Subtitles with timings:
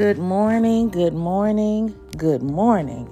[0.00, 3.06] Good morning, good morning, good morning,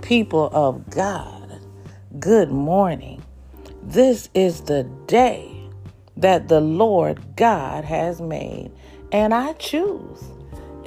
[0.00, 1.60] people of God.
[2.18, 3.22] Good morning.
[3.82, 5.68] This is the day
[6.16, 8.72] that the Lord God has made,
[9.12, 10.24] and I choose.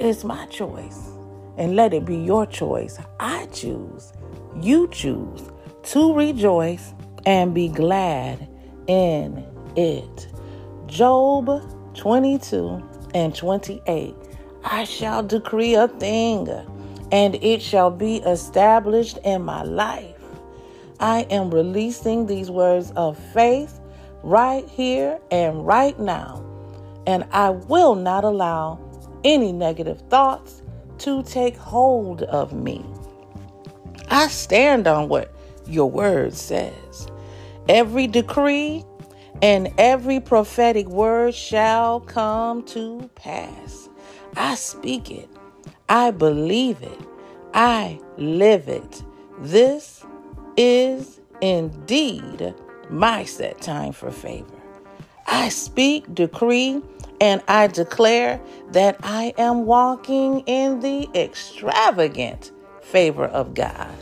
[0.00, 0.98] It's my choice,
[1.56, 2.98] and let it be your choice.
[3.20, 4.12] I choose,
[4.60, 5.40] you choose
[5.84, 6.94] to rejoice
[7.26, 8.48] and be glad
[8.88, 9.46] in
[9.76, 10.26] it.
[10.88, 12.82] Job 22
[13.14, 14.16] and 28.
[14.64, 16.48] I shall decree a thing,
[17.12, 20.16] and it shall be established in my life.
[20.98, 23.78] I am releasing these words of faith
[24.22, 26.42] right here and right now,
[27.06, 28.80] and I will not allow
[29.22, 30.62] any negative thoughts
[30.98, 32.84] to take hold of me.
[34.08, 35.34] I stand on what
[35.66, 37.06] your word says.
[37.68, 38.82] Every decree
[39.42, 43.90] and every prophetic word shall come to pass.
[44.36, 45.28] I speak it.
[45.88, 47.00] I believe it.
[47.52, 49.02] I live it.
[49.38, 50.04] This
[50.56, 52.54] is indeed
[52.90, 54.46] my set time for favor.
[55.26, 56.82] I speak, decree,
[57.20, 58.40] and I declare
[58.72, 63.94] that I am walking in the extravagant favor of God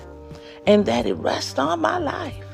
[0.67, 2.45] and that it rests on my life.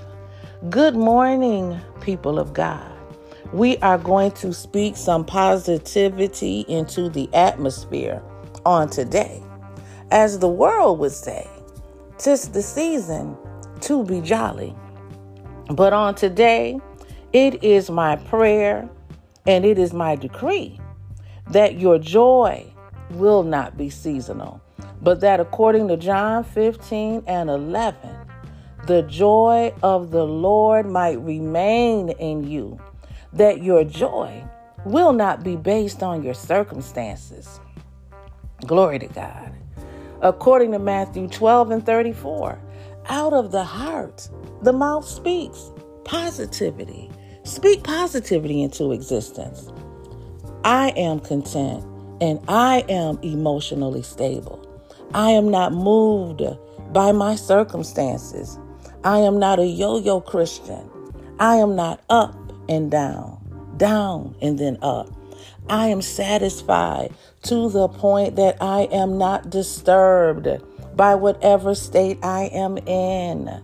[0.70, 2.97] Good morning, people of God
[3.52, 8.22] we are going to speak some positivity into the atmosphere
[8.66, 9.42] on today.
[10.10, 11.48] As the world would say,
[12.18, 13.36] tis the season
[13.80, 14.74] to be jolly.
[15.70, 16.78] But on today,
[17.32, 18.88] it is my prayer
[19.46, 20.78] and it is my decree
[21.50, 22.66] that your joy
[23.10, 24.60] will not be seasonal,
[25.00, 27.96] but that according to John 15 and 11,
[28.86, 32.78] the joy of the Lord might remain in you
[33.32, 34.44] that your joy
[34.84, 37.60] will not be based on your circumstances.
[38.66, 39.52] Glory to God.
[40.20, 42.58] According to Matthew 12 and 34,
[43.06, 44.28] out of the heart,
[44.62, 45.70] the mouth speaks
[46.04, 47.10] positivity.
[47.44, 49.70] Speak positivity into existence.
[50.64, 51.84] I am content
[52.20, 54.64] and I am emotionally stable.
[55.14, 56.42] I am not moved
[56.92, 58.58] by my circumstances.
[59.04, 60.90] I am not a yo yo Christian.
[61.38, 65.08] I am not up and down, down and then up.
[65.68, 67.12] I am satisfied
[67.42, 70.48] to the point that I am not disturbed
[70.96, 73.62] by whatever state I am in.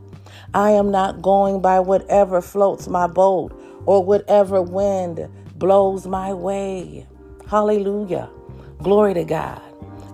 [0.53, 7.07] I am not going by whatever floats my boat or whatever wind blows my way.
[7.49, 8.31] Hallelujah.
[8.83, 9.61] Glory to God.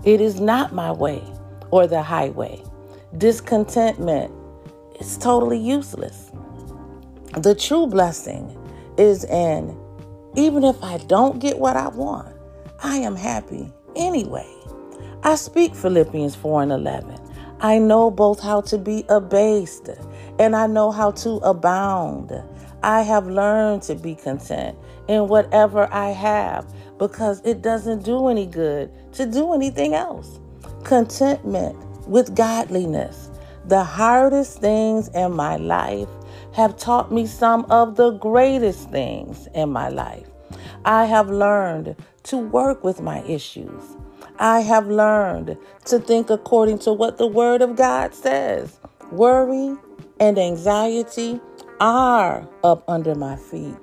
[0.05, 1.23] It is not my way
[1.71, 2.63] or the highway.
[3.19, 4.33] Discontentment
[5.01, 6.31] is totally useless.
[7.37, 8.57] The true blessing
[9.01, 9.77] is in
[10.37, 12.37] even if I don't get what I want,
[12.83, 14.49] I am happy anyway.
[15.25, 17.19] I speak Philippians 4 and 11.
[17.61, 19.91] I know both how to be abased
[20.39, 22.33] and I know how to abound.
[22.83, 24.79] I have learned to be content
[25.09, 30.39] in whatever I have because it doesn't do any good to do anything else.
[30.85, 33.31] Contentment with godliness.
[33.67, 36.09] The hardest things in my life
[36.53, 40.27] have taught me some of the greatest things in my life.
[40.85, 43.97] I have learned to work with my issues.
[44.39, 45.57] I have learned
[45.87, 48.79] to think according to what the Word of God says.
[49.13, 49.77] Worry
[50.19, 51.41] and anxiety
[51.81, 53.77] are up under my feet.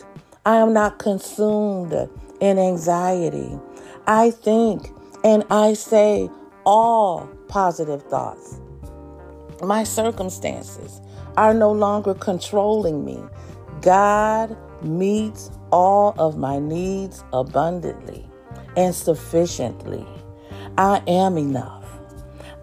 [0.46, 1.94] I am not consumed
[2.40, 3.60] in anxiety.
[4.08, 4.92] I think
[5.24, 6.30] and I say
[6.66, 8.60] all positive thoughts.
[9.62, 11.02] My circumstances
[11.38, 13.24] are no longer controlling me.
[13.82, 18.28] God meets all of my needs abundantly
[18.76, 20.06] and sufficiently.
[20.78, 21.86] I am enough.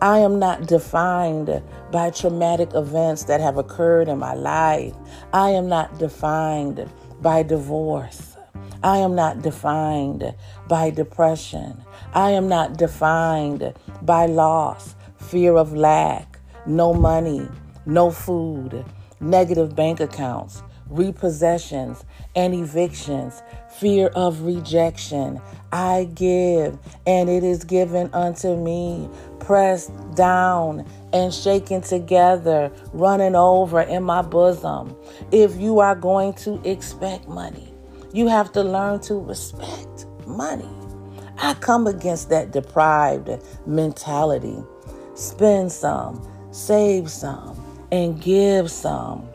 [0.02, 4.94] I am not defined by traumatic events that have occurred in my life.
[5.32, 6.90] I am not defined
[7.22, 8.36] by divorce.
[8.82, 10.34] I am not defined
[10.68, 11.82] by depression.
[12.12, 13.72] I am not defined
[14.02, 17.48] by loss, fear of lack, no money,
[17.86, 18.84] no food,
[19.20, 22.04] negative bank accounts, repossessions
[22.36, 23.42] and evictions,
[23.78, 25.40] fear of rejection.
[25.72, 29.08] I give, and it is given unto me,
[29.40, 34.96] pressed down and shaken together, running over in my bosom.
[35.32, 37.72] If you are going to expect money,
[38.12, 40.68] you have to learn to respect money.
[41.38, 43.28] I come against that deprived
[43.66, 44.62] mentality.
[45.14, 46.22] Spend some,
[46.52, 47.63] save some,
[47.94, 49.28] and give some.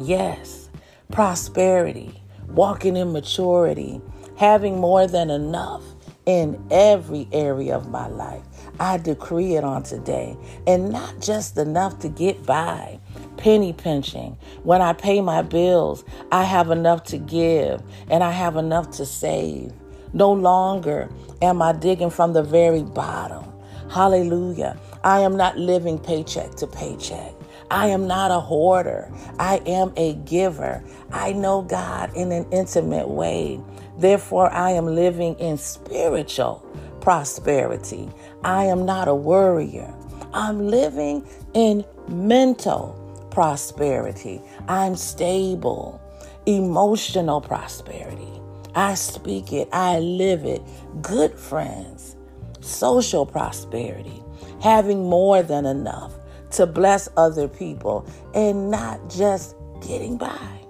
[0.00, 0.70] Yes,
[1.10, 4.00] prosperity, walking in maturity,
[4.36, 5.82] having more than enough
[6.24, 8.44] in every area of my life.
[8.78, 10.36] I decree it on today.
[10.64, 13.00] And not just enough to get by,
[13.36, 14.38] penny pinching.
[14.62, 19.04] When I pay my bills, I have enough to give and I have enough to
[19.04, 19.72] save.
[20.12, 21.10] No longer
[21.42, 23.44] am I digging from the very bottom.
[23.90, 24.78] Hallelujah.
[25.02, 27.34] I am not living paycheck to paycheck.
[27.72, 29.10] I am not a hoarder.
[29.38, 30.84] I am a giver.
[31.10, 33.58] I know God in an intimate way.
[33.96, 36.62] Therefore, I am living in spiritual
[37.00, 38.10] prosperity.
[38.44, 39.90] I am not a worrier.
[40.34, 44.42] I'm living in mental prosperity.
[44.68, 45.98] I'm stable,
[46.44, 48.28] emotional prosperity.
[48.74, 50.60] I speak it, I live it.
[51.00, 52.16] Good friends,
[52.60, 54.22] social prosperity,
[54.60, 56.12] having more than enough
[56.52, 60.60] to bless other people and not just getting by.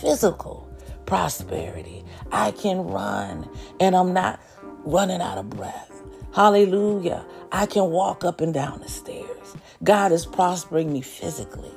[0.00, 0.68] Physical
[1.06, 2.04] prosperity.
[2.32, 3.48] I can run
[3.80, 4.40] and I'm not
[4.84, 6.02] running out of breath.
[6.34, 7.24] Hallelujah.
[7.52, 9.56] I can walk up and down the stairs.
[9.82, 11.72] God is prospering me physically.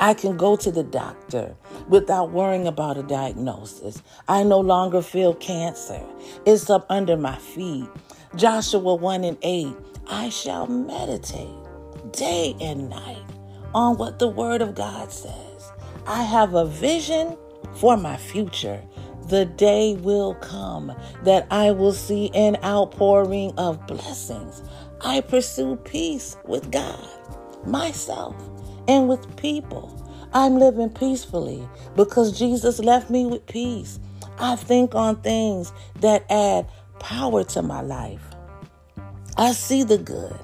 [0.00, 1.54] I can go to the doctor
[1.88, 4.02] without worrying about a diagnosis.
[4.28, 6.02] I no longer feel cancer.
[6.46, 7.88] It's up under my feet.
[8.34, 9.76] Joshua 1 and 8.
[10.08, 11.69] I shall meditate
[12.12, 13.24] day and night
[13.74, 15.72] on what the Word of God says.
[16.06, 17.36] I have a vision
[17.76, 18.82] for my future.
[19.28, 20.92] The day will come
[21.24, 24.62] that I will see an outpouring of blessings.
[25.02, 27.08] I pursue peace with God,
[27.64, 28.34] myself,
[28.88, 29.96] and with people.
[30.32, 33.98] I'm living peacefully because Jesus left me with peace.
[34.38, 36.66] I think on things that add
[36.98, 38.22] power to my life.
[39.36, 40.38] I see the good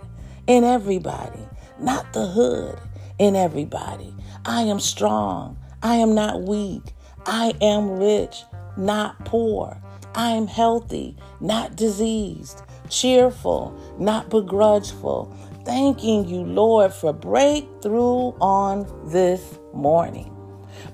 [0.47, 1.41] in everybody,
[1.81, 2.79] not the hood
[3.19, 4.15] in everybody.
[4.45, 5.59] I am strong.
[5.83, 6.95] I am not weak.
[7.27, 8.45] I am rich,
[8.77, 9.81] not poor.
[10.15, 15.35] I am healthy, not diseased, cheerful, not begrudgeful,
[15.65, 20.33] thanking you, Lord, for breakthrough on this morning.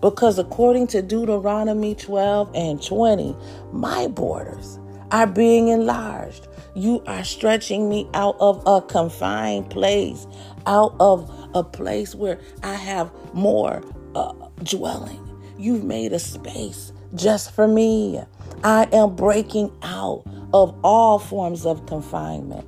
[0.01, 3.37] Because according to Deuteronomy 12 and 20,
[3.73, 4.79] my borders
[5.13, 6.49] are being enlarged.
[6.75, 10.27] You are stretching me out of a confined place,
[10.67, 13.83] out of a place where I have more
[14.15, 14.33] uh,
[14.63, 15.21] dwelling.
[15.59, 18.23] You've made a space just for me.
[18.65, 20.25] I am breaking out
[20.55, 22.67] of all forms of confinement,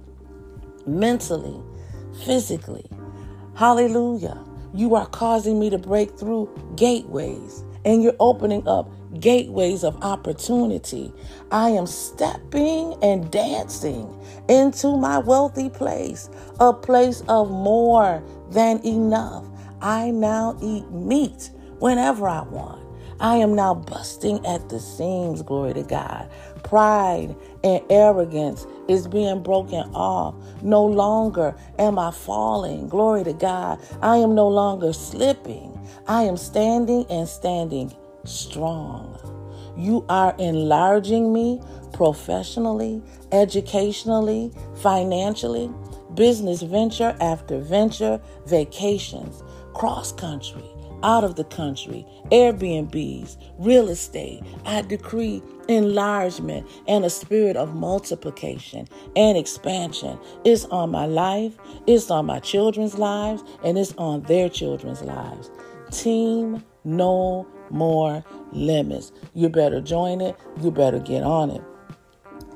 [0.87, 1.61] mentally,
[2.25, 2.87] physically.
[3.57, 4.39] Hallelujah.
[4.75, 8.91] You are causing me to break through gateways and you're opening up
[9.21, 11.13] gateways of opportunity.
[11.51, 14.09] I am stepping and dancing
[14.49, 16.29] into my wealthy place,
[16.61, 19.45] a place of more than enough.
[19.81, 22.83] I now eat meat whenever I want.
[23.21, 26.29] I am now busting at the seams, glory to God.
[26.65, 30.35] Pride and arrogance is being broken off.
[30.63, 33.81] No longer am I falling, glory to God.
[34.03, 35.79] I am no longer slipping.
[36.07, 37.93] I am standing and standing
[38.25, 39.19] strong.
[39.77, 41.61] You are enlarging me
[41.93, 43.03] professionally,
[43.33, 44.53] educationally,
[44.83, 45.71] financially,
[46.15, 49.43] business venture after venture, vacations,
[49.75, 50.65] cross country,
[51.05, 54.43] out of the country, Airbnbs, real estate.
[54.65, 60.19] I decree enlargement and a spirit of multiplication and expansion.
[60.45, 65.51] It's on my life, it's on my children's lives, and it's on their children's lives.
[65.91, 69.13] Team No More Limits.
[69.35, 71.63] You better join it, you better get on it.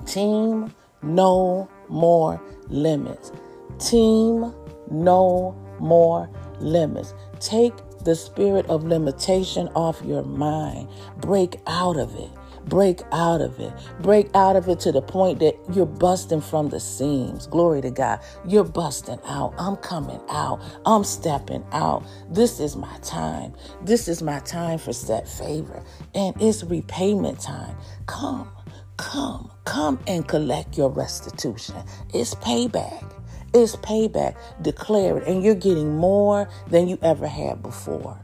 [0.07, 3.31] Team No More Limits.
[3.79, 4.55] Team
[4.91, 6.31] No More
[6.61, 7.15] Limits.
[7.41, 10.89] Take the spirit of limitation off your mind.
[11.19, 12.31] Break out of it.
[12.67, 13.73] Break out of it.
[14.01, 17.47] Break out of it to the point that you're busting from the seams.
[17.47, 18.21] Glory to God.
[18.47, 19.55] You're busting out.
[19.59, 20.61] I'm coming out.
[20.85, 22.05] I'm stepping out.
[22.31, 23.55] This is my time.
[23.83, 25.83] This is my time for set favor.
[26.15, 27.77] And it's repayment time.
[28.07, 28.51] Come,
[28.99, 31.77] come, come and collect your restitution.
[32.13, 33.18] It's payback.
[33.61, 34.37] It's payback.
[34.63, 35.27] Declare it.
[35.27, 38.17] And you're getting more than you ever had before.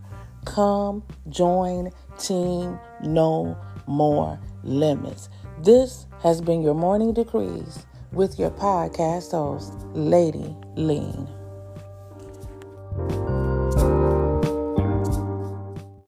[0.44, 5.28] Come, join, team, no more limits.
[5.60, 11.26] This has been your morning decrees with your podcast host, Lady Lean.